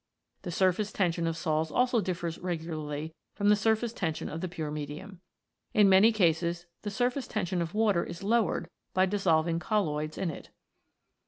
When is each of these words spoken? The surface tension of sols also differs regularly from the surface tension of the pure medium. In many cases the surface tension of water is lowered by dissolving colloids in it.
The 0.41 0.49
surface 0.49 0.91
tension 0.91 1.27
of 1.27 1.37
sols 1.37 1.69
also 1.69 2.01
differs 2.01 2.39
regularly 2.39 3.13
from 3.35 3.49
the 3.49 3.55
surface 3.55 3.93
tension 3.93 4.29
of 4.29 4.41
the 4.41 4.47
pure 4.49 4.71
medium. 4.71 5.21
In 5.75 5.87
many 5.89 6.11
cases 6.11 6.65
the 6.81 6.89
surface 6.89 7.27
tension 7.27 7.61
of 7.61 7.75
water 7.75 8.03
is 8.03 8.23
lowered 8.23 8.67
by 8.95 9.05
dissolving 9.05 9.59
colloids 9.59 10.17
in 10.17 10.31
it. 10.31 10.49